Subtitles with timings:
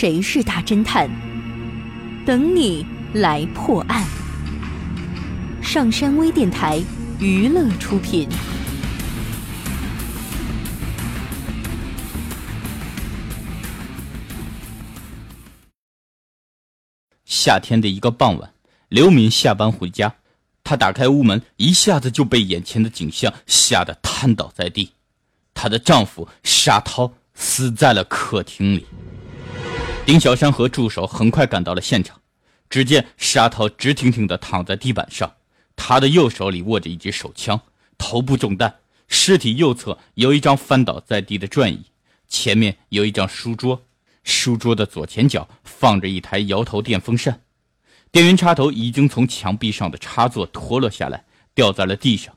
[0.00, 1.10] 谁是大侦探？
[2.24, 4.06] 等你来破案。
[5.60, 6.80] 上山微电台
[7.18, 8.28] 娱乐出品。
[17.24, 18.52] 夏天的一个傍晚，
[18.88, 20.14] 刘敏下班回家，
[20.62, 24.92] 她打开屋门，一下子就被眼前的景象吓得瘫倒在地。
[25.52, 28.86] 她的丈夫沙涛死在了客厅里。
[30.08, 32.18] 丁小山和助手很快赶到了现场，
[32.70, 35.34] 只见沙涛直挺挺地躺在地板上，
[35.76, 37.60] 他的右手里握着一支手枪，
[37.98, 38.76] 头部中弹，
[39.06, 41.82] 尸体右侧有一张翻倒在地的转椅，
[42.26, 43.84] 前面有一张书桌，
[44.24, 47.42] 书桌的左前角放着一台摇头电风扇，
[48.10, 51.22] 电源插头已经从墙壁上的插座脱落下来，
[51.54, 52.34] 掉在了地上，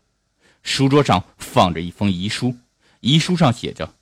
[0.62, 2.54] 书桌上放着一封遗书，
[3.00, 3.96] 遗书上写着：“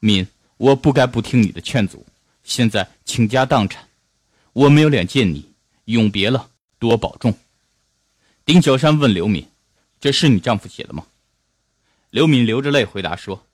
[0.00, 0.26] 敏，
[0.56, 2.06] 我不该不听你的劝阻。”
[2.48, 3.90] 现在倾家荡产，
[4.54, 5.52] 我没有脸见你，
[5.84, 7.34] 永别了，多保重。
[8.46, 9.46] 丁小山问刘敏
[10.00, 11.04] ：“这是你丈夫写的吗？”
[12.08, 13.44] 刘敏流着泪回答说：“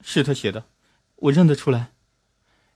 [0.00, 0.64] 是他写的，
[1.16, 1.90] 我认得出来。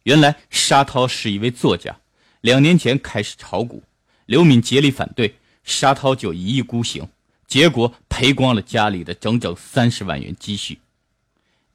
[0.03, 2.01] 原来沙涛是一位作家，
[2.41, 3.85] 两年前开始炒股，
[4.27, 7.09] 刘敏竭力反对，沙涛就一意孤行，
[7.47, 10.81] 结果赔光了家里的整整三十万元积蓄。”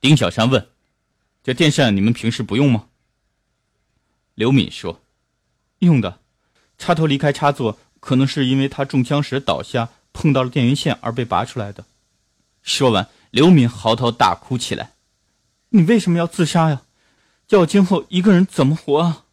[0.02, 0.68] 丁小山问
[1.42, 2.88] ：“这电扇你们平时不用吗？”
[4.36, 5.02] 刘敏说
[5.80, 6.20] ：“用的，
[6.78, 11.86] 插头离开插座，可能是因为他中枪时倒下碰到了电源线而被拔出来的。”
[12.62, 14.92] 说完，刘敏嚎啕大哭起来
[15.70, 16.84] ：“你为什么要自杀呀？
[17.48, 19.24] 叫我今后一个人怎么活啊？”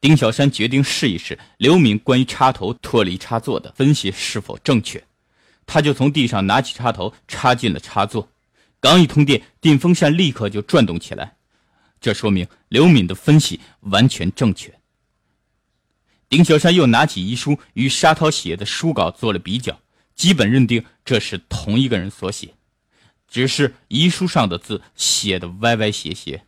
[0.00, 5.04] 丁小山决定试一试刘敏关于插头脱离插座的分析是否正确，
[5.66, 8.28] 他就从地上拿起插头插进了插座，
[8.78, 11.36] 刚一通电，电风扇立刻就转动起来。
[12.00, 14.74] 这说明刘敏的分析完全正确。
[16.28, 19.80] 丁小山又拿起遗书与沙涛写的书稿做了比较，
[20.14, 22.54] 基本认定这是同一个人所写，
[23.28, 26.44] 只是遗书上的字写的歪歪斜斜。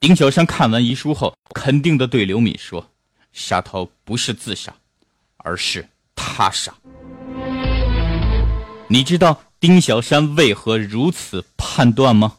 [0.00, 2.90] 丁小山看完遗书后，肯定的对刘敏说
[3.32, 4.74] ：“沙涛不是自杀，
[5.36, 6.74] 而是他杀。”
[8.88, 12.38] 你知道丁小山为何如此判断吗？